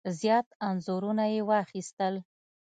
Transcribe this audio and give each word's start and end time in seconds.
زیات 0.19 0.47
انځورونه 0.67 1.23
یې 1.33 1.41
واخیستل. 1.49 2.13